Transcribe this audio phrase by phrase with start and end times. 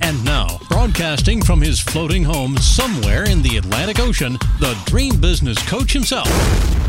[0.00, 5.58] And now, broadcasting from his floating home somewhere in the Atlantic Ocean, the dream business
[5.68, 6.28] coach himself,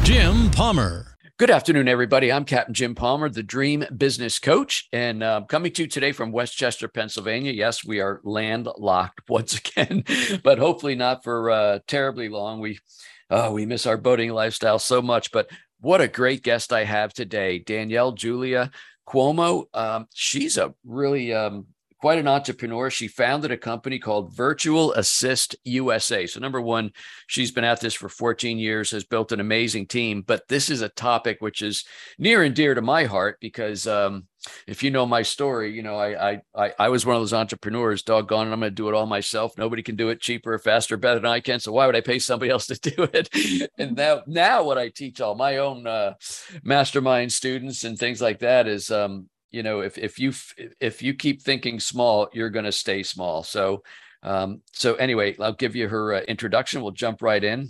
[0.03, 1.09] Jim Palmer.
[1.37, 2.31] Good afternoon, everybody.
[2.31, 6.33] I'm Captain Jim Palmer, the Dream Business Coach, and uh, coming to you today from
[6.33, 7.53] West Chester, Pennsylvania.
[7.53, 10.03] Yes, we are landlocked once again,
[10.43, 12.59] but hopefully not for uh, terribly long.
[12.59, 12.79] We
[13.29, 17.13] uh, we miss our boating lifestyle so much, but what a great guest I have
[17.13, 18.71] today, Danielle Julia
[19.07, 19.65] Cuomo.
[19.73, 21.67] Um, she's a really um,
[21.99, 22.89] quite an entrepreneur.
[22.89, 26.25] She founded a company called Virtual Assist USA.
[26.25, 26.91] So, number one,
[27.27, 30.23] she's been at this for 14 years, has built an amazing team.
[30.25, 31.83] But this is a topic which is
[32.17, 34.27] near and dear to my heart because um,
[34.67, 38.03] if you know my story, you know, I, I, I was one of those entrepreneurs,
[38.03, 39.57] doggone it, I'm going to do it all myself.
[39.57, 41.59] Nobody can do it cheaper, faster, better than I can.
[41.59, 43.29] So why would I pay somebody else to do it?
[43.77, 46.13] and now, now what I teach all my own uh,
[46.63, 50.33] mastermind students and things like that is, um, you know if if you
[50.79, 53.43] if you keep thinking small you're going to stay small.
[53.43, 53.83] So
[54.21, 56.81] um so anyway i'll give you her uh, introduction.
[56.81, 57.69] We'll jump right in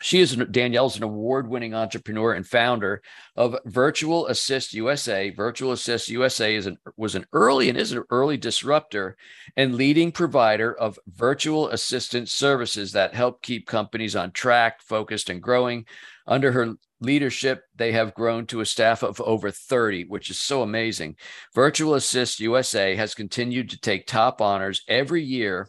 [0.00, 3.02] she is Danielle's an award-winning entrepreneur and founder
[3.36, 5.30] of Virtual Assist USA.
[5.30, 9.16] Virtual Assist USA is an was an early and is an early disruptor
[9.56, 15.42] and leading provider of virtual assistant services that help keep companies on track, focused, and
[15.42, 15.84] growing.
[16.26, 20.62] Under her leadership, they have grown to a staff of over 30, which is so
[20.62, 21.16] amazing.
[21.54, 25.68] Virtual Assist USA has continued to take top honors every year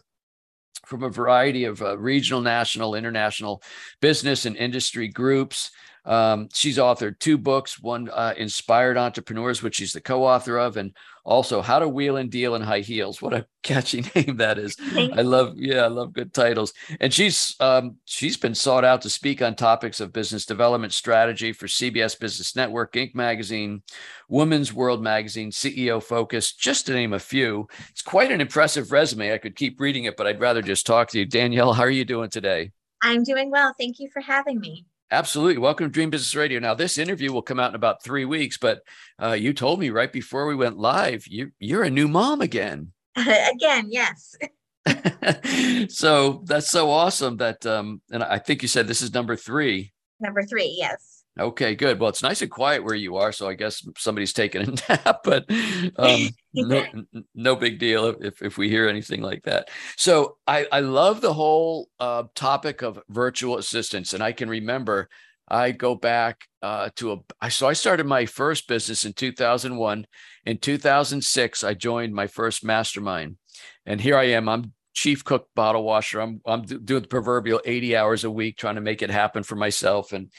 [0.90, 3.62] from a variety of uh, regional, national, international
[4.00, 5.70] business and industry groups.
[6.10, 10.92] Um, she's authored two books, one uh, Inspired Entrepreneurs, which she's the co-author of, and
[11.24, 13.22] also How to Wheel and Deal in High Heels.
[13.22, 14.76] What a catchy name that is.
[14.96, 16.72] I love, yeah, I love good titles.
[16.98, 21.52] And she's um, she's been sought out to speak on topics of business development strategy
[21.52, 23.14] for CBS Business Network, Inc.
[23.14, 23.82] magazine,
[24.28, 27.68] Women's World magazine, CEO Focus, just to name a few.
[27.90, 29.32] It's quite an impressive resume.
[29.32, 31.24] I could keep reading it, but I'd rather just talk to you.
[31.24, 32.72] Danielle, how are you doing today?
[33.00, 33.74] I'm doing well.
[33.78, 34.86] Thank you for having me.
[35.12, 35.58] Absolutely.
[35.58, 36.60] Welcome to Dream Business Radio.
[36.60, 38.82] Now, this interview will come out in about three weeks, but
[39.20, 42.92] uh, you told me right before we went live, you, you're a new mom again.
[43.16, 44.36] again, yes.
[45.92, 49.92] so that's so awesome that, um, and I think you said this is number three.
[50.20, 51.09] Number three, yes.
[51.40, 51.98] Okay, good.
[51.98, 55.20] Well, it's nice and quiet where you are, so I guess somebody's taking a nap,
[55.24, 55.46] but
[55.96, 56.84] um, no,
[57.34, 59.68] no big deal if, if we hear anything like that.
[59.96, 65.08] So I, I love the whole uh, topic of virtual assistants, and I can remember
[65.48, 67.50] I go back uh, to a.
[67.50, 70.06] so I started my first business in 2001.
[70.46, 73.36] In 2006, I joined my first mastermind,
[73.84, 74.48] and here I am.
[74.48, 76.20] I'm chief cook, bottle washer.
[76.20, 79.56] I'm I'm doing the proverbial 80 hours a week trying to make it happen for
[79.56, 80.30] myself, and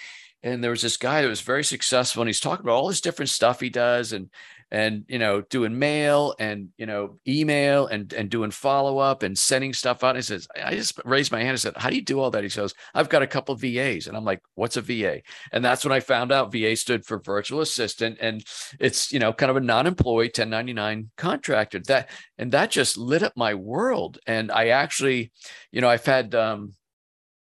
[0.43, 3.01] and there was this guy that was very successful and he's talking about all this
[3.01, 4.29] different stuff he does and
[4.71, 9.37] and you know doing mail and you know email and and doing follow up and
[9.37, 10.11] sending stuff out.
[10.11, 12.31] And he says, I just raised my hand and said, How do you do all
[12.31, 12.43] that?
[12.43, 14.07] He says, I've got a couple of VAs.
[14.07, 15.21] And I'm like, What's a VA?
[15.51, 18.17] And that's when I found out VA stood for virtual assistant.
[18.21, 18.43] And
[18.79, 21.79] it's, you know, kind of a non-employee 1099 contractor.
[21.87, 24.19] That and that just lit up my world.
[24.25, 25.33] And I actually,
[25.71, 26.73] you know, I've had um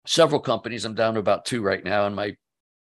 [0.07, 0.87] several companies.
[0.87, 2.07] I'm down to about two right now.
[2.07, 2.35] And my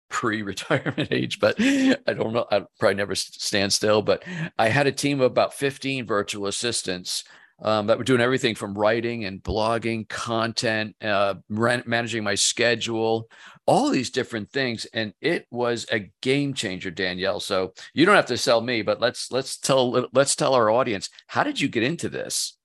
[0.09, 2.47] pre-retirement age, but I don't know.
[2.51, 4.03] I probably never stand still.
[4.03, 4.25] But
[4.59, 7.25] I had a team of about 15 virtual assistants
[7.63, 13.29] um, that were doing everything from writing and blogging, content, uh, managing my schedule,
[13.67, 17.41] all these different things, and it was a game changer, Danielle.
[17.41, 21.11] So you don't have to sell me, but let's let's tell let's tell our audience
[21.27, 22.58] how did you get into this?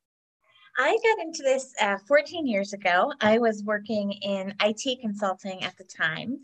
[0.77, 3.13] I got into this uh, 14 years ago.
[3.21, 6.39] I was working in IT consulting at the time,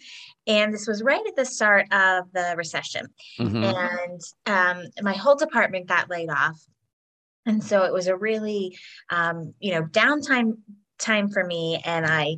[0.46, 3.08] and this was right at the start of the recession.
[3.40, 3.64] Mm-hmm.
[3.64, 6.64] And um, my whole department got laid off,
[7.46, 8.78] and so it was a really,
[9.10, 10.58] um, you know, downtime
[11.00, 11.82] time for me.
[11.84, 12.38] And I,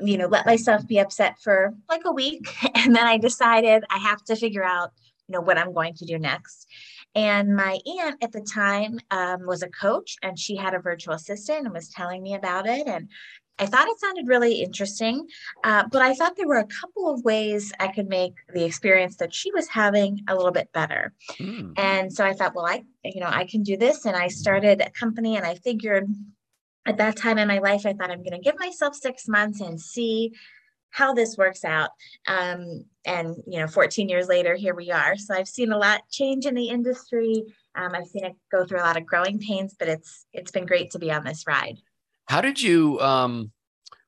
[0.00, 3.98] you know, let myself be upset for like a week, and then I decided I
[3.98, 4.92] have to figure out,
[5.28, 6.66] you know, what I'm going to do next.
[7.14, 11.14] And my aunt at the time um, was a coach and she had a virtual
[11.14, 12.86] assistant and was telling me about it.
[12.86, 13.08] And
[13.58, 15.28] I thought it sounded really interesting,
[15.62, 19.16] uh, but I thought there were a couple of ways I could make the experience
[19.16, 21.12] that she was having a little bit better.
[21.38, 21.78] Mm.
[21.78, 24.06] And so I thought, well, I, you know, I can do this.
[24.06, 26.08] And I started a company and I figured
[26.86, 29.60] at that time in my life, I thought I'm going to give myself six months
[29.60, 30.32] and see
[30.92, 31.90] how this works out.
[32.28, 35.16] Um, and you know, 14 years later, here we are.
[35.16, 37.42] So I've seen a lot change in the industry.
[37.74, 40.66] Um, I've seen it go through a lot of growing pains, but it's it's been
[40.66, 41.78] great to be on this ride.
[42.28, 43.00] How did you?
[43.00, 43.50] Um,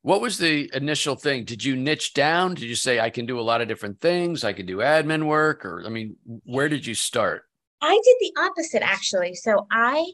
[0.03, 1.45] what was the initial thing?
[1.45, 2.55] Did you niche down?
[2.55, 4.45] Did you say I can do a lot of different things?
[4.45, 7.45] I can do admin work, or I mean, where did you start?
[7.81, 9.35] I did the opposite actually.
[9.35, 10.07] So I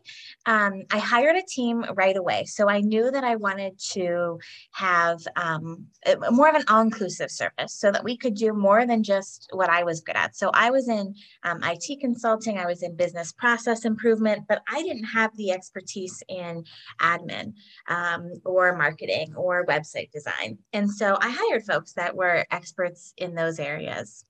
[0.46, 2.44] um, I hired a team right away.
[2.46, 4.38] So I knew that I wanted to
[4.72, 5.86] have um,
[6.30, 9.84] more of an all-inclusive service so that we could do more than just what I
[9.84, 10.36] was good at.
[10.36, 11.14] So I was in
[11.44, 16.22] um, IT consulting, I was in business process improvement, but I didn't have the expertise
[16.28, 16.64] in
[17.00, 17.54] admin
[17.88, 20.58] um, or marketing or website design.
[20.72, 24.24] And so I hired folks that were experts in those areas.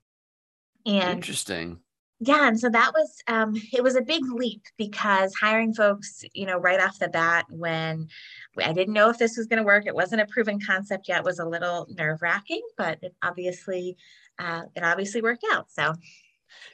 [0.85, 1.79] And interesting
[2.21, 6.45] yeah and so that was um, it was a big leap because hiring folks you
[6.45, 8.07] know right off the bat when
[8.63, 11.23] i didn't know if this was going to work it wasn't a proven concept yet
[11.23, 13.97] was a little nerve wracking but it obviously
[14.39, 15.93] uh, it obviously worked out so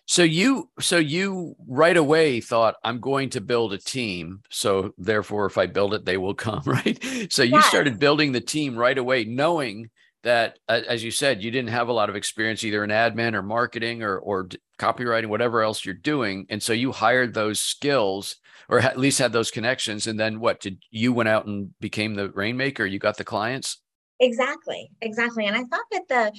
[0.06, 5.46] so you so you right away thought i'm going to build a team so therefore
[5.46, 7.68] if i build it they will come right so you yes.
[7.68, 9.90] started building the team right away knowing
[10.24, 13.44] that as you said you didn't have a lot of experience either in admin or
[13.44, 14.50] marketing or or
[14.80, 16.46] copywriting whatever else you're doing.
[16.50, 18.38] And so you hired those skills
[18.70, 20.08] or at least had those connections.
[20.08, 22.86] And then what did you went out and became the rainmaker?
[22.86, 23.82] You got the clients?
[24.20, 24.90] Exactly.
[25.02, 25.46] Exactly.
[25.46, 26.32] And i thought that the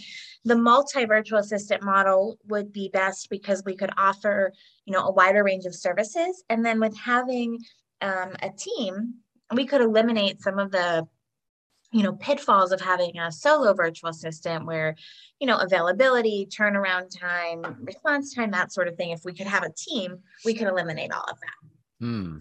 [0.45, 4.53] the multi virtual assistant model would be best because we could offer
[4.85, 6.43] you know a wider range of services.
[6.49, 7.59] And then with having
[8.01, 9.15] um, a team
[9.55, 11.07] we could eliminate some of the
[11.93, 14.95] you know pitfalls of having a solo virtual assistant where
[15.41, 19.63] you know availability turnaround time response time that sort of thing if we could have
[19.63, 22.37] a team we could eliminate all of that hmm.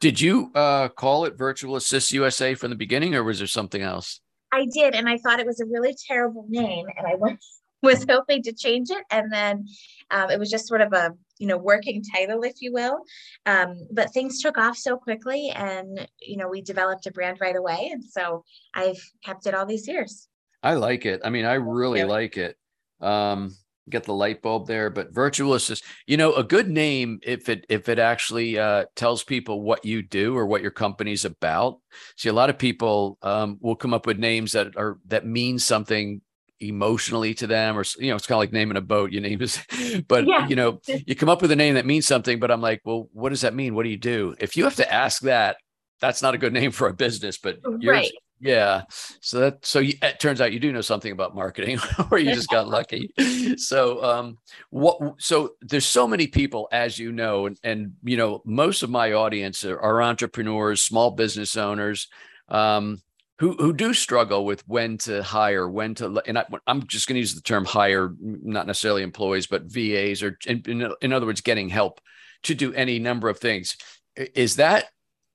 [0.00, 3.82] did you uh, call it virtual assist usa from the beginning or was there something
[3.82, 4.20] else
[4.52, 7.42] i did and i thought it was a really terrible name and i went
[7.82, 9.64] was hoping to change it and then
[10.10, 12.98] um, it was just sort of a you know working title if you will.
[13.46, 17.56] Um, but things took off so quickly and you know we developed a brand right
[17.56, 17.90] away.
[17.92, 18.44] And so
[18.74, 20.28] i've kept it all these years.
[20.62, 21.20] I like it.
[21.24, 22.56] I mean i really like it.
[23.00, 23.54] Um
[23.88, 27.64] get the light bulb there but virtual assist you know a good name if it
[27.68, 31.78] if it actually uh, tells people what you do or what your company's about.
[32.16, 35.58] See a lot of people um, will come up with names that are that mean
[35.58, 36.20] something
[36.60, 39.40] emotionally to them or you know it's kind of like naming a boat you name
[39.40, 39.62] is
[40.08, 40.48] but yeah.
[40.48, 43.08] you know you come up with a name that means something but i'm like well
[43.12, 43.74] what does that mean?
[43.74, 44.34] What do you do?
[44.38, 45.56] If you have to ask that
[46.00, 48.10] that's not a good name for a business but right.
[48.40, 48.82] yeah.
[49.20, 51.78] So that so you, it turns out you do know something about marketing
[52.10, 53.10] or you just got lucky.
[53.56, 54.38] So um
[54.70, 58.90] what so there's so many people as you know and, and you know most of
[58.90, 62.08] my audience are, are entrepreneurs small business owners
[62.48, 63.00] um
[63.38, 67.14] who who do struggle with when to hire, when to, and I, am just going
[67.14, 70.62] to use the term hire, not necessarily employees, but VAs, or in,
[71.00, 72.00] in, other words, getting help
[72.44, 73.76] to do any number of things.
[74.16, 74.86] Is that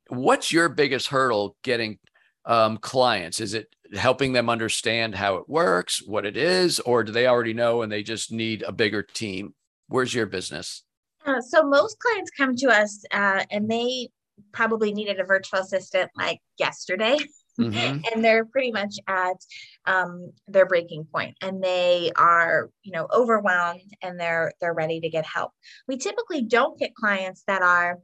[0.09, 1.97] what's your biggest hurdle getting
[2.45, 3.39] um, clients?
[3.39, 7.53] Is it helping them understand how it works, what it is, or do they already
[7.53, 9.53] know and they just need a bigger team?
[9.87, 10.83] Where's your business?
[11.25, 14.09] Uh, so most clients come to us uh, and they
[14.51, 17.17] probably needed a virtual assistant like yesterday.
[17.59, 17.99] Mm-hmm.
[18.13, 19.37] and they're pretty much at
[19.85, 25.09] um, their breaking point and they are you know overwhelmed and they're they're ready to
[25.09, 25.51] get help
[25.87, 27.99] we typically don't get clients that are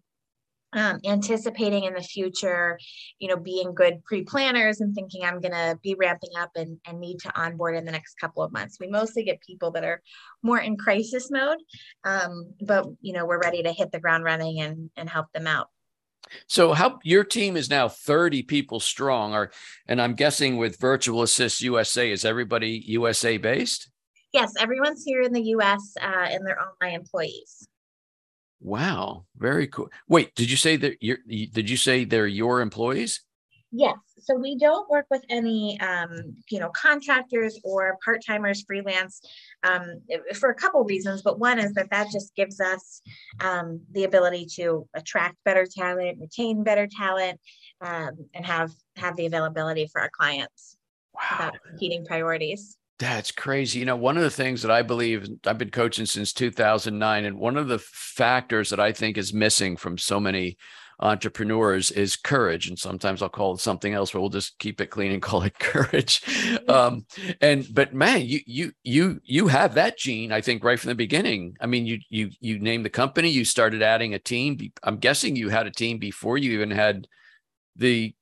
[0.73, 2.77] um, anticipating in the future,
[3.17, 6.99] you know, being good pre-planners and thinking I'm going to be ramping up and, and
[6.99, 8.77] need to onboard in the next couple of months.
[8.79, 10.01] We mostly get people that are
[10.43, 11.57] more in crisis mode,
[12.03, 15.47] um, but you know, we're ready to hit the ground running and and help them
[15.47, 15.69] out.
[16.47, 19.51] So how your team is now 30 people strong or
[19.87, 23.89] and I'm guessing with Virtual Assist USA is everybody USA based?
[24.31, 27.67] Yes, everyone's here in the US uh, and they're all my employees.
[28.61, 29.89] Wow, very cool.
[30.07, 31.19] Wait, did you say that you're?
[31.27, 33.21] did you say they're your employees?
[33.71, 33.97] Yes.
[34.19, 39.21] So we don't work with any, um, you know, contractors or part timers, freelance,
[39.63, 40.01] um,
[40.35, 41.21] for a couple reasons.
[41.21, 43.01] But one is that that just gives us
[43.41, 47.39] um, the ability to attract better talent, retain better talent,
[47.81, 50.77] um, and have have the availability for our clients
[51.13, 51.51] wow.
[51.67, 52.75] competing priorities.
[52.97, 53.79] That's crazy.
[53.79, 57.39] You know, one of the things that I believe I've been coaching since 2009, and
[57.39, 60.57] one of the factors that I think is missing from so many
[60.99, 62.67] entrepreneurs is courage.
[62.67, 65.43] And sometimes I'll call it something else, but we'll just keep it clean and call
[65.43, 66.21] it courage.
[66.67, 67.05] Um,
[67.41, 70.95] and but man, you you you you have that gene, I think, right from the
[70.95, 71.55] beginning.
[71.59, 74.57] I mean, you you you named the company, you started adding a team.
[74.83, 77.07] I'm guessing you had a team before you even had
[77.75, 78.13] the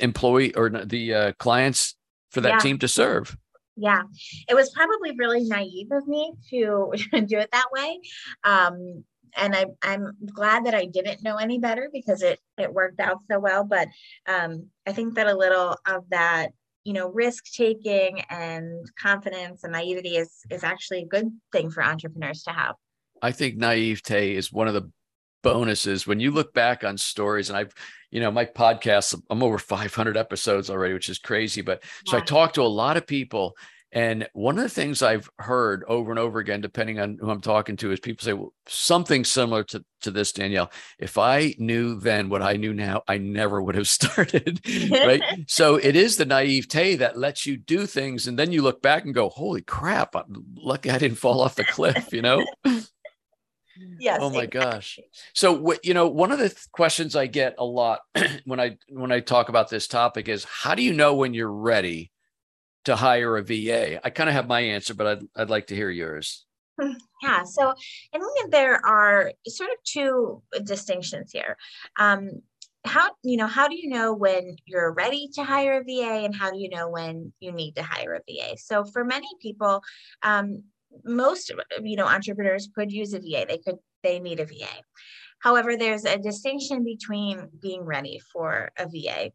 [0.00, 1.96] employee or the uh, clients
[2.30, 2.58] for that yeah.
[2.58, 3.36] team to serve.
[3.76, 4.02] Yeah,
[4.48, 6.92] it was probably really naive of me to
[7.26, 8.00] do it that way.
[8.44, 9.04] Um,
[9.36, 13.18] and I, I'm glad that I didn't know any better because it it worked out
[13.30, 13.64] so well.
[13.64, 13.88] But
[14.26, 16.50] um, I think that a little of that,
[16.84, 21.82] you know, risk taking and confidence and naivety is is actually a good thing for
[21.82, 22.74] entrepreneurs to have.
[23.20, 24.90] I think naivete is one of the
[25.42, 27.74] bonuses when you look back on stories and i've
[28.12, 32.20] you know my podcast i'm over 500 episodes already which is crazy but so i
[32.20, 33.56] talk to a lot of people
[33.92, 37.42] and one of the things I've heard over and over again, depending on who I'm
[37.42, 40.72] talking to, is people say well, something similar to, to this, Danielle.
[40.98, 44.60] If I knew then what I knew now, I never would have started.
[44.90, 45.22] right.
[45.46, 48.26] so it is the naivete that lets you do things.
[48.26, 51.54] And then you look back and go, holy crap, I'm lucky I didn't fall off
[51.54, 52.44] the cliff, you know?
[53.98, 54.60] yes oh my exactly.
[54.60, 54.98] gosh
[55.34, 58.00] so you know one of the th- questions i get a lot
[58.44, 61.50] when i when i talk about this topic is how do you know when you're
[61.50, 62.11] ready
[62.84, 64.04] to hire a VA?
[64.04, 66.46] I kind of have my answer, but I'd, I'd like to hear yours.
[66.80, 67.74] Hmm, yeah, so
[68.14, 71.56] I think there are sort of two distinctions here.
[71.98, 72.42] Um,
[72.84, 76.34] how you know how do you know when you're ready to hire a va and
[76.34, 79.80] how do you know when you need to hire a va so for many people
[80.22, 80.64] um,
[81.04, 84.66] most you know entrepreneurs could use a va they could they need a va
[85.38, 89.30] however there's a distinction between being ready for a va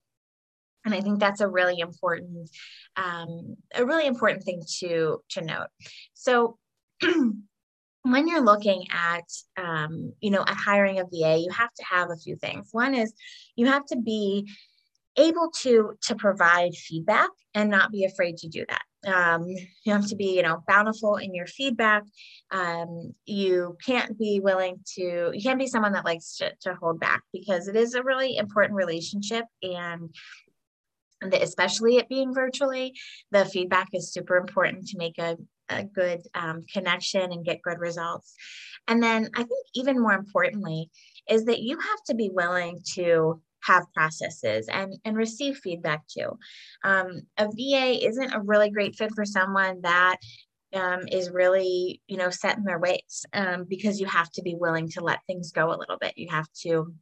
[0.88, 2.50] and i think that's a really important
[2.98, 5.68] um, a really important thing to to note.
[6.14, 6.58] So
[7.02, 9.26] when you're looking at
[9.58, 12.70] um, you know at hiring a va you have to have a few things.
[12.72, 13.14] One is
[13.56, 14.50] you have to be
[15.16, 18.82] able to to provide feedback and not be afraid to do that.
[19.08, 22.04] Um, you have to be you know bountiful in your feedback.
[22.52, 27.00] Um, you can't be willing to you can't be someone that likes to, to hold
[27.00, 30.10] back because it is a really important relationship and
[31.22, 32.94] especially it being virtually,
[33.32, 35.38] the feedback is super important to make a,
[35.70, 38.34] a good um, connection and get good results.
[38.88, 40.90] And then I think even more importantly
[41.30, 46.38] is that you have to be willing to have processes and, and receive feedback too.
[46.84, 50.18] Um, a VA isn't a really great fit for someone that
[50.74, 54.56] um, is really, you know, set in their ways um, because you have to be
[54.56, 56.14] willing to let things go a little bit.
[56.18, 56.94] You have to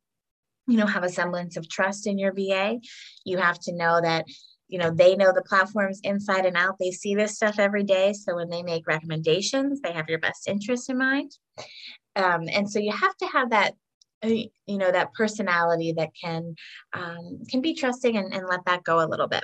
[0.68, 2.78] you know have a semblance of trust in your va
[3.24, 4.26] you have to know that
[4.68, 6.78] you know they know the platforms inside and out.
[6.80, 8.14] They see this stuff every day.
[8.14, 11.32] So when they make recommendations they have your best interest in mind.
[12.16, 13.74] Um, and so you have to have that
[14.24, 16.56] uh, you know that personality that can
[16.94, 19.44] um, can be trusting and, and let that go a little bit.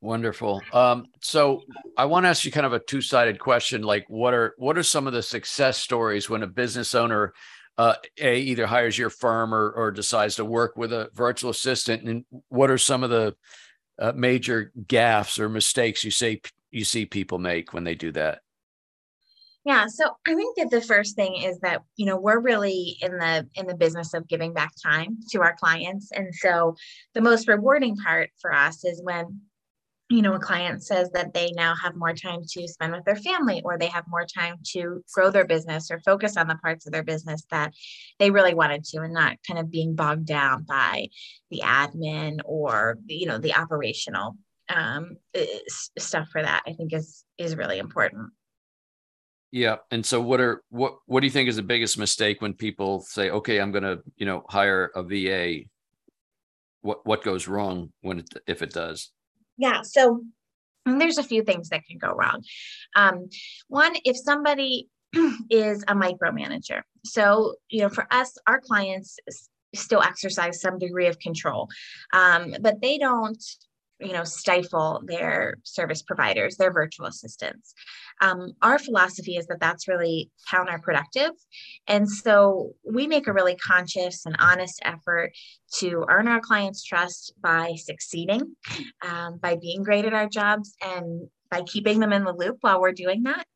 [0.00, 0.62] Wonderful.
[0.72, 1.62] Um, so
[1.96, 4.82] i want to ask you kind of a two-sided question like what are what are
[4.82, 7.32] some of the success stories when a business owner
[7.78, 12.02] uh, a either hires your firm or, or decides to work with a virtual assistant?
[12.02, 13.36] And what are some of the
[13.98, 18.40] uh, major gaffes or mistakes you say you see people make when they do that?
[19.64, 23.18] Yeah so i think that the first thing is that you know we're really in
[23.18, 26.10] the in the business of giving back time to our clients.
[26.12, 26.74] And so
[27.14, 29.40] the most rewarding part for us is when
[30.10, 33.16] you know, a client says that they now have more time to spend with their
[33.16, 36.86] family or they have more time to grow their business or focus on the parts
[36.86, 37.74] of their business that
[38.18, 41.08] they really wanted to and not kind of being bogged down by
[41.50, 44.36] the admin or, you know, the operational
[44.74, 45.16] um,
[45.98, 48.30] stuff for that, I think is is really important.
[49.50, 49.76] Yeah.
[49.90, 53.00] And so what are what what do you think is the biggest mistake when people
[53.00, 55.64] say, okay, I'm gonna, you know, hire a VA?
[56.82, 59.10] What what goes wrong when it if it does?
[59.58, 59.82] Yeah.
[59.82, 60.22] So
[60.86, 62.42] there's a few things that can go wrong.
[62.96, 63.28] Um,
[63.68, 64.88] one, if somebody
[65.50, 66.82] is a micromanager.
[67.04, 69.18] So, you know, for us, our clients
[69.74, 71.68] still exercise some degree of control,
[72.12, 73.42] um, but they don't
[74.00, 77.74] you know stifle their service providers their virtual assistants.
[78.20, 81.30] Um, our philosophy is that that's really counterproductive.
[81.86, 85.32] And so we make a really conscious and honest effort
[85.76, 88.56] to earn our clients trust by succeeding
[89.02, 92.80] um, by being great at our jobs and by keeping them in the loop while
[92.80, 93.46] we're doing that.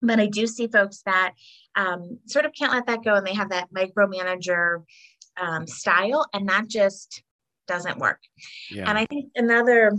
[0.00, 1.32] But i do see folks that
[1.74, 4.84] um, sort of can't let that go and they have that micromanager
[5.40, 7.22] um, style and that just
[7.68, 8.18] doesn't work.
[8.70, 8.88] Yeah.
[8.88, 9.92] And I think another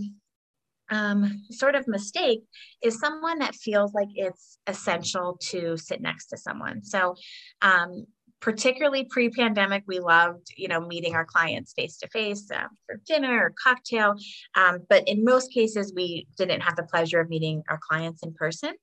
[0.90, 2.44] um, sort of mistake
[2.82, 6.84] is someone that feels like it's essential to sit next to someone.
[6.84, 7.16] So,
[7.62, 8.06] um,
[8.42, 13.54] particularly pre-pandemic, we loved, you know, meeting our clients face to face for dinner or
[13.62, 14.16] cocktail.
[14.56, 18.34] Um, but in most cases, we didn't have the pleasure of meeting our clients in
[18.34, 18.76] person.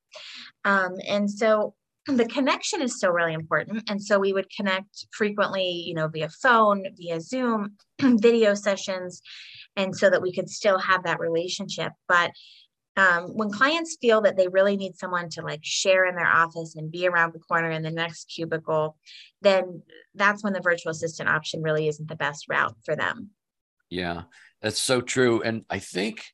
[0.65, 1.75] Um, and so
[2.07, 3.91] the connection is still really important.
[3.91, 9.23] And so we would connect frequently, you know, via phone, via Zoom, video sessions,
[9.77, 11.93] and so that we could still have that relationship.
[12.09, 12.31] But
[12.97, 16.77] um, when clients feel that they really need someone to like share in their office
[16.77, 18.97] and be around the corner in the next cubicle,
[19.43, 19.83] then
[20.15, 23.31] that's when the virtual assistant option really isn't the best route for them.
[23.91, 24.23] Yeah,
[24.63, 25.43] that's so true.
[25.43, 26.25] And I think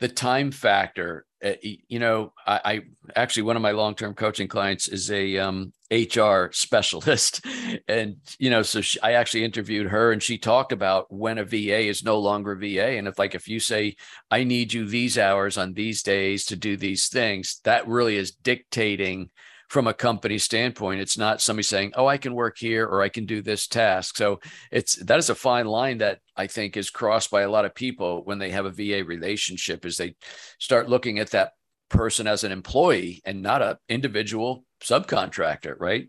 [0.00, 2.80] the time factor uh, you know I, I,
[3.16, 7.44] actually one of my long-term coaching clients is a um, hr specialist.
[7.88, 11.44] And you know so she, i actually interviewed her and she talked about when a
[11.44, 13.96] va is no longer va and if like if you say
[14.30, 18.32] i need you these hours on these days to do these things that really is
[18.32, 19.30] dictating
[19.70, 21.00] from a company standpoint.
[21.00, 24.16] It's not somebody saying, "Oh, I can work here or I can do this task."
[24.16, 24.40] So
[24.72, 27.74] it's that is a fine line that I think is crossed by a lot of
[27.74, 30.16] people when they have a VA relationship, is they
[30.58, 31.52] start looking at that
[31.88, 36.08] person as an employee and not a individual subcontractor, right?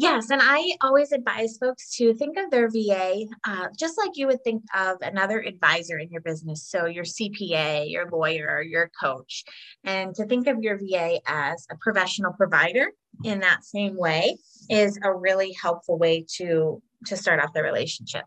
[0.00, 4.28] Yes, and I always advise folks to think of their VA uh, just like you
[4.28, 6.68] would think of another advisor in your business.
[6.68, 9.42] So, your CPA, your lawyer, your coach,
[9.82, 12.92] and to think of your VA as a professional provider
[13.24, 14.36] in that same way
[14.70, 18.24] is a really helpful way to to start off the relationship.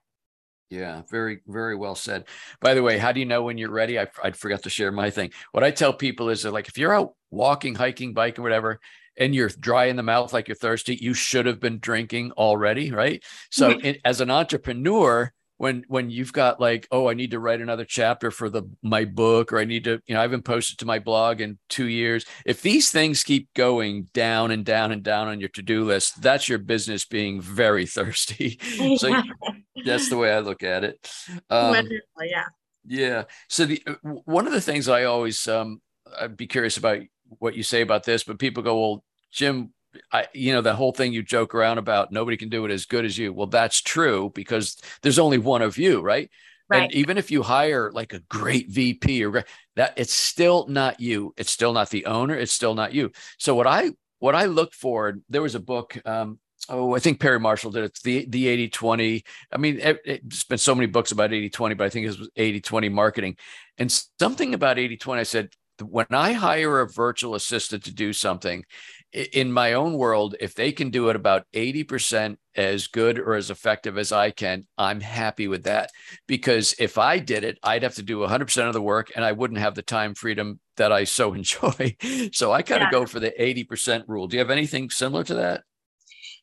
[0.70, 2.26] Yeah, very, very well said.
[2.60, 3.98] By the way, how do you know when you're ready?
[3.98, 5.32] I, I forgot to share my thing.
[5.54, 8.80] What I tell people is that, like, if you're out walking, hiking, biking, whatever,
[9.18, 12.92] and you're dry in the mouth like you're thirsty, you should have been drinking already,
[12.92, 13.24] right?
[13.50, 17.62] So it, as an entrepreneur, when when you've got like, oh, I need to write
[17.62, 20.80] another chapter for the my book, or I need to, you know, I haven't posted
[20.80, 22.26] to my blog in two years.
[22.48, 26.50] If these things keep going down and down and down on your to-do list, that's
[26.50, 28.60] your business being very thirsty.
[28.98, 29.22] so
[29.86, 31.08] that's the way I look at it.
[31.52, 31.88] Um,
[32.24, 32.46] yeah.
[32.88, 33.24] Yeah.
[33.48, 33.94] So the uh,
[34.26, 35.80] one of the things I always um
[36.20, 37.02] I'd be curious about
[37.40, 39.74] what you say about this, but people go, well, Jim,
[40.12, 42.86] I, you know, the whole thing you joke around about nobody can do it as
[42.86, 43.34] good as you.
[43.34, 46.30] Well, that's true because there's only one of you, right?
[46.70, 46.84] Right.
[46.84, 49.44] And even if you hire like a great VP or
[49.76, 51.34] that, it's still not you.
[51.36, 52.34] It's still not the owner.
[52.34, 53.12] It's still not you.
[53.38, 55.98] So what I what I look for, there was a book.
[56.06, 56.40] Um,
[56.70, 58.00] oh, I think Perry Marshall did it.
[58.04, 59.24] The the 80 20.
[59.52, 62.18] I mean, it, it's been so many books about 80 20, but I think it
[62.18, 63.36] was 80 20 marketing.
[63.78, 65.50] And something about 80 20, I said,
[65.82, 68.64] when I hire a virtual assistant to do something,
[69.14, 73.50] in my own world, if they can do it about 80% as good or as
[73.50, 75.92] effective as I can, I'm happy with that.
[76.28, 79.34] Because if I did it, I'd have to do 100% of the work and I
[79.34, 81.98] wouldn't have the time freedom that I so enjoy.
[82.32, 82.92] so I kind of yeah.
[82.92, 84.28] go for the 80% rule.
[84.28, 85.64] Do you have anything similar to that?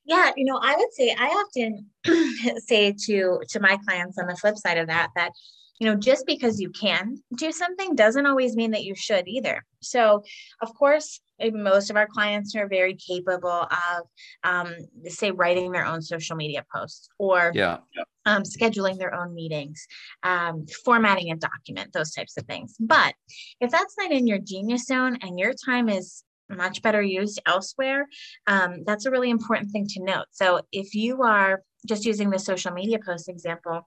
[0.05, 1.87] Yeah, you know, I would say I often
[2.67, 5.33] say to to my clients on the flip side of that that
[5.79, 9.65] you know, just because you can do something doesn't always mean that you should either.
[9.81, 10.25] So,
[10.61, 14.03] of course, most of our clients are very capable of,
[14.43, 17.79] um, say, writing their own social media posts or yeah.
[18.27, 19.87] um, scheduling their own meetings,
[20.25, 22.75] um, formatting a document, those types of things.
[22.81, 23.15] But
[23.61, 28.07] if that's not in your genius zone and your time is much better used elsewhere,
[28.49, 30.27] um, that's a really important thing to note.
[30.33, 33.87] So, if you are just using the social media post example,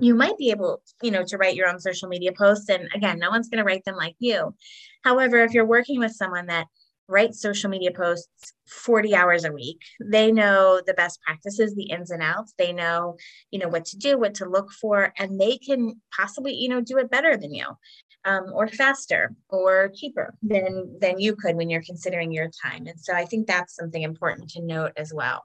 [0.00, 3.18] you might be able you know to write your own social media posts and again
[3.18, 4.54] no one's going to write them like you.
[5.04, 6.66] However if you're working with someone that
[7.08, 12.10] writes social media posts 40 hours a week they know the best practices the ins
[12.10, 12.54] and outs.
[12.58, 13.16] They know
[13.50, 16.80] you know what to do what to look for and they can possibly you know
[16.80, 17.66] do it better than you
[18.24, 22.86] um, or faster or cheaper than than you could when you're considering your time.
[22.86, 25.44] And so i think that's something important to note as well.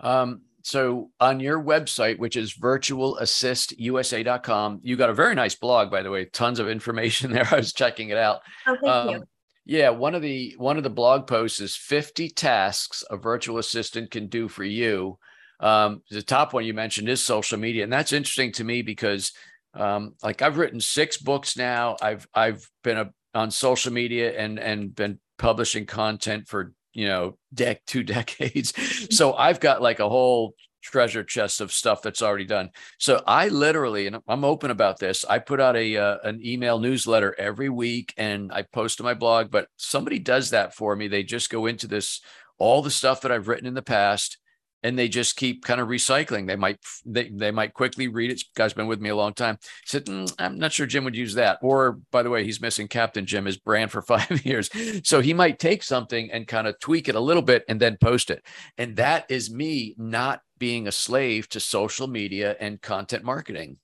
[0.00, 6.02] Um, so on your website, which is virtualassistusa.com, you got a very nice blog, by
[6.02, 7.46] the way, tons of information there.
[7.48, 8.40] I was checking it out.
[8.66, 9.22] Oh, thank um, you.
[9.64, 14.10] Yeah, one of the one of the blog posts is 50 tasks a virtual assistant
[14.10, 15.20] can do for you.
[15.60, 19.30] Um, the top one you mentioned is social media, and that's interesting to me because,
[19.72, 21.96] um, like, I've written six books now.
[22.02, 27.36] I've I've been a, on social media and and been publishing content for you know,
[27.52, 28.72] deck two decades.
[29.14, 32.70] so I've got like a whole treasure chest of stuff that's already done.
[32.98, 35.24] So I literally, and I'm open about this.
[35.24, 39.14] I put out a uh, an email newsletter every week, and I post to my
[39.14, 39.50] blog.
[39.50, 41.08] But somebody does that for me.
[41.08, 42.20] They just go into this
[42.58, 44.38] all the stuff that I've written in the past,
[44.82, 46.46] and they just keep kind of recycling.
[46.46, 48.42] They might they, they might quickly read it.
[48.54, 49.58] guy's been with me a long time.
[49.84, 51.58] Said, mm, I'm not sure Jim would use that.
[51.62, 54.70] Or by the way, he's missing Captain Jim, his brand for five years.
[55.02, 57.96] So he might take something and kind of tweak it a little bit and then
[58.00, 58.44] post it.
[58.78, 63.78] And that is me not being a slave to social media and content marketing.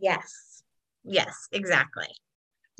[0.00, 0.62] Yes.
[1.04, 2.06] Yes, exactly.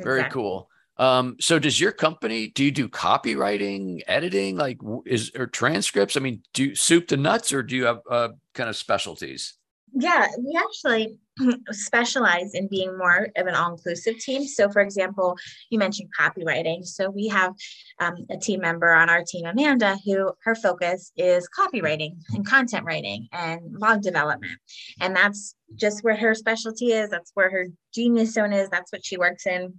[0.01, 0.43] Very exactly.
[0.43, 0.69] cool.
[0.99, 6.17] Um, so does your company do you do copywriting, editing, like is or transcripts?
[6.17, 9.55] I mean, do soup to nuts or do you have uh, kind of specialties?
[9.95, 11.19] Yeah, we actually
[11.71, 14.47] specialize in being more of an all-inclusive team.
[14.47, 15.37] So, for example,
[15.69, 16.87] you mentioned copywriting.
[16.87, 17.53] So we have
[17.99, 22.87] um, a team member on our team, Amanda, who her focus is copywriting and content
[22.87, 24.59] writing and blog development,
[25.01, 27.11] and that's just where her specialty is.
[27.11, 28.71] That's where her genius zone is.
[28.71, 29.75] That's what she works in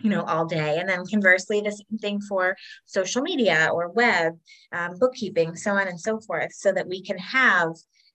[0.00, 0.78] you know all day.
[0.78, 2.56] And then conversely the same thing for
[2.86, 4.38] social media or web
[4.72, 7.70] um, bookkeeping so on and so forth so that we can have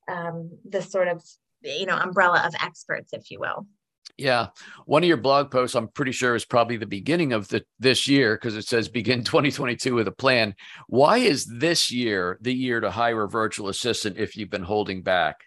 [0.10, 1.24] um, sort of
[1.62, 3.67] you know umbrella of experts if you will.
[4.17, 4.48] Yeah.
[4.86, 8.08] One of your blog posts i'm pretty sure is probably the beginning of the this
[8.08, 10.56] year because it says begin 2022 with a plan.
[10.88, 15.02] Why is this year the year to hire a virtual assistant if you've been holding
[15.02, 15.38] back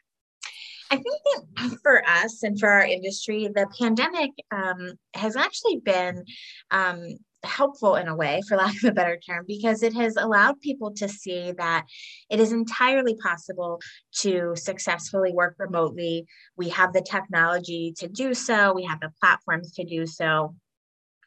[0.91, 1.21] I think
[1.57, 6.25] that for us and for our industry, the pandemic um, has actually been
[6.71, 10.61] um, helpful in a way, for lack of a better term, because it has allowed
[10.61, 11.87] people to see that
[12.31, 13.81] it is entirely possible
[14.21, 16.27] to successfully work remotely.
[16.57, 20.55] We have the technology to do so, we have the platforms to do so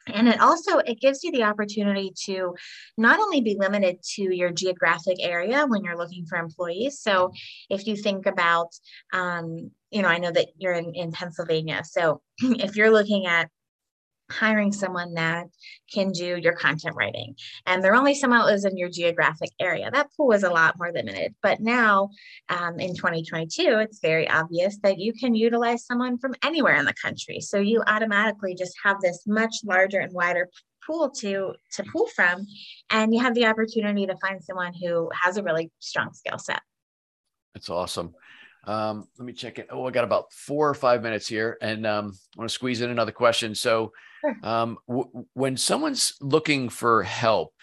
[0.06, 2.54] and it also it gives you the opportunity to
[2.96, 7.00] not only be limited to your geographic area when you're looking for employees.
[7.00, 7.32] So
[7.68, 8.68] if you think about
[9.12, 11.82] um, you know i know that you're in, in pennsylvania.
[11.84, 13.50] So if you're looking at
[14.30, 15.46] hiring someone that
[15.92, 17.34] can do your content writing.
[17.66, 19.90] And they're only someone that lives in your geographic area.
[19.90, 21.34] That pool is a lot more limited.
[21.42, 22.10] But now
[22.48, 26.94] um, in 2022 it's very obvious that you can utilize someone from anywhere in the
[26.94, 27.40] country.
[27.40, 30.48] So you automatically just have this much larger and wider
[30.86, 32.46] pool to to pull from
[32.88, 36.62] and you have the opportunity to find someone who has a really strong skill set.
[37.54, 38.14] That's awesome
[38.64, 39.68] um, let me check it.
[39.70, 42.80] Oh, I got about four or five minutes here, and um, I want to squeeze
[42.80, 43.54] in another question.
[43.54, 43.92] So,
[44.42, 47.54] um, w- when someone's looking for help,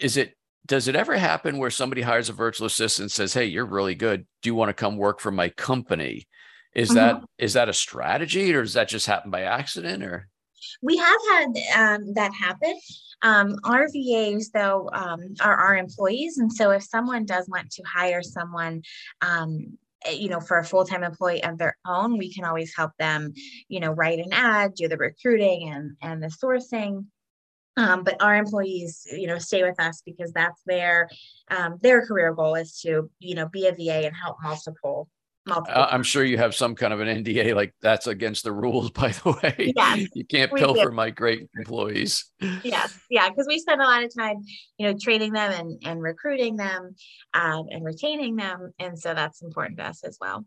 [0.00, 0.34] is it
[0.66, 3.94] does it ever happen where somebody hires a virtual assistant and says, "Hey, you're really
[3.94, 4.26] good.
[4.42, 6.26] Do you want to come work for my company?"
[6.74, 6.96] Is mm-hmm.
[6.96, 10.02] that is that a strategy, or does that just happen by accident?
[10.02, 10.28] Or
[10.82, 12.78] we have had um, that happen.
[13.22, 17.82] Um, our VAs, though, um, are our employees, and so if someone does want to
[17.82, 18.82] hire someone
[19.22, 19.78] um,
[20.12, 23.32] you know for a full-time employee of their own we can always help them
[23.68, 27.06] you know write an ad do the recruiting and and the sourcing.
[27.78, 31.08] Um, but our employees you know stay with us because that's their
[31.50, 35.08] um, their career goal is to you know be a va and help multiple
[35.46, 38.90] uh, I'm sure you have some kind of an NDA like that's against the rules,
[38.92, 39.72] by the way.
[39.76, 42.24] Yes, you can't pilfer my great employees.
[42.62, 44.36] Yes, yeah, because we spend a lot of time,
[44.78, 46.94] you know, training them and, and recruiting them
[47.34, 48.72] um, and retaining them.
[48.78, 50.44] And so that's important to us as well.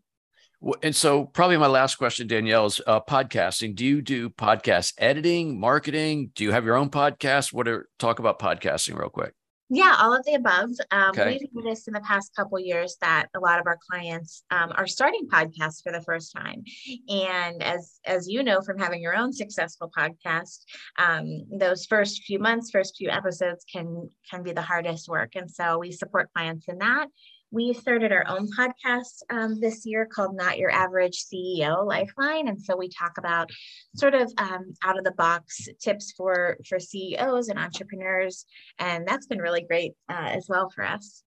[0.83, 3.75] And so, probably my last question, Danielle, is uh, podcasting.
[3.75, 6.31] Do you do podcast editing, marketing?
[6.35, 7.53] Do you have your own podcast?
[7.53, 9.33] What are talk about podcasting real quick?
[9.71, 10.71] Yeah, all of the above.
[10.89, 11.37] Um, okay.
[11.39, 14.87] We've noticed in the past couple years that a lot of our clients um, are
[14.87, 16.63] starting podcasts for the first time,
[17.07, 20.63] and as as you know from having your own successful podcast,
[20.97, 25.49] um, those first few months, first few episodes can can be the hardest work, and
[25.49, 27.07] so we support clients in that
[27.51, 32.61] we started our own podcast um, this year called Not Your Average CEO Lifeline, and
[32.61, 33.49] so we talk about
[33.95, 38.45] sort of um, out of the box tips for for CEOs and entrepreneurs,
[38.77, 41.23] and that's been really great uh, as well for us.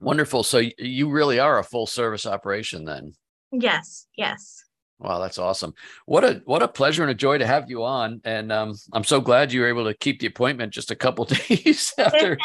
[0.00, 0.42] Wonderful.
[0.42, 3.12] So you really are a full service operation then.
[3.52, 4.06] Yes.
[4.16, 4.65] Yes.
[4.98, 5.74] Wow, that's awesome.
[6.06, 8.22] What a what a pleasure and a joy to have you on.
[8.24, 11.24] And um, I'm so glad you were able to keep the appointment just a couple
[11.48, 12.38] days after.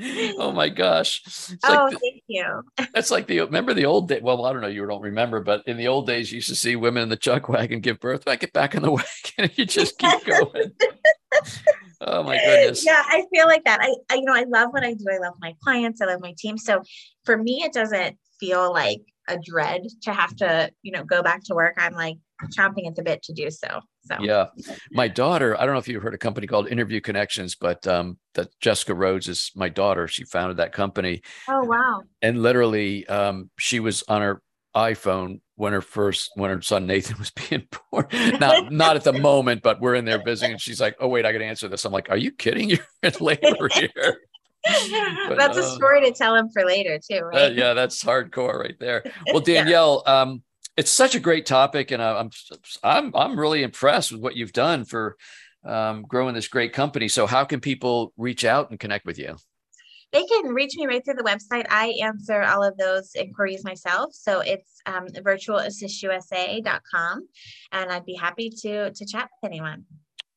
[0.38, 1.22] oh my gosh.
[1.26, 2.62] It's oh, like the, thank you.
[2.94, 4.20] That's like the remember the old day.
[4.22, 6.54] Well, I don't know, you don't remember, but in the old days, you used to
[6.54, 8.28] see women in the chuck wagon give birth.
[8.28, 9.06] I get back in the wagon
[9.38, 10.72] and you just keep going.
[12.02, 12.84] oh my goodness.
[12.84, 13.80] Yeah, I feel like that.
[13.80, 15.06] I, I you know, I love what I do.
[15.10, 16.02] I love my clients.
[16.02, 16.58] I love my team.
[16.58, 16.82] So
[17.24, 21.42] for me, it doesn't feel like a dread to have to, you know, go back
[21.44, 21.74] to work.
[21.78, 22.16] I'm like
[22.56, 23.80] chomping at the bit to do so.
[24.02, 24.46] So yeah,
[24.90, 25.58] my daughter.
[25.60, 28.94] I don't know if you've heard a company called Interview Connections, but um, that Jessica
[28.94, 30.08] Rhodes is my daughter.
[30.08, 31.22] She founded that company.
[31.48, 32.02] Oh wow!
[32.22, 34.42] And literally, um, she was on her
[34.74, 38.06] iPhone when her first when her son Nathan was being born.
[38.40, 41.26] Not not at the moment, but we're in there visiting, and she's like, "Oh wait,
[41.26, 42.70] I got to answer this." I'm like, "Are you kidding?
[42.70, 44.16] You're in labor here."
[45.28, 47.50] but, that's a uh, story to tell him for later too, right?
[47.50, 49.04] Uh, yeah, that's hardcore right there.
[49.32, 50.20] Well, Danielle, yeah.
[50.20, 50.42] um,
[50.76, 52.30] it's such a great topic, and I'm
[52.82, 55.16] I'm I'm really impressed with what you've done for
[55.64, 57.08] um, growing this great company.
[57.08, 59.36] So, how can people reach out and connect with you?
[60.12, 61.66] They can reach me right through the website.
[61.70, 64.12] I answer all of those inquiries myself.
[64.12, 67.28] So it's um, virtualassistusa.com,
[67.72, 69.84] and I'd be happy to to chat with anyone.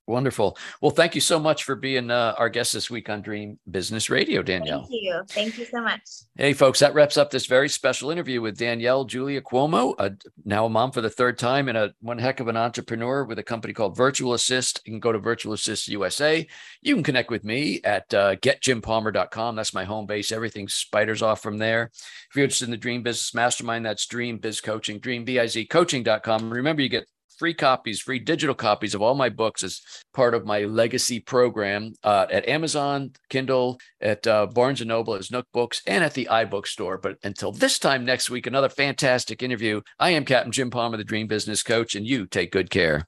[0.06, 0.58] Wonderful.
[0.82, 4.10] Well, thank you so much for being uh, our guest this week on Dream Business
[4.10, 4.82] Radio, Danielle.
[4.82, 5.22] Thank you.
[5.30, 6.02] Thank you so much.
[6.36, 10.12] Hey, folks, that wraps up this very special interview with Danielle Julia Cuomo, a,
[10.44, 13.40] now a mom for the third time and a one heck of an entrepreneur with
[13.40, 14.82] a company called Virtual Assist.
[14.84, 16.46] You can go to Virtual Assist USA.
[16.82, 19.56] You can connect with me at uh, getjimpalmer.com.
[19.56, 20.34] That's my home base.
[20.34, 21.92] Everything spiders off from there.
[22.30, 26.52] If you're interested in the Dream Business Mastermind, that's Dream Biz Coaching, dreambizcoaching.com.
[26.52, 29.82] Remember, you get free copies, free digital copies of all my books as
[30.14, 35.32] part of my legacy program uh, at Amazon, Kindle, at uh, Barnes and Noble, as
[35.32, 36.98] Nook Books, and at the iBook store.
[36.98, 39.82] But until this time next week, another fantastic interview.
[40.00, 43.08] I am Captain Jim Palmer, the Dream Business Coach, and you take good care.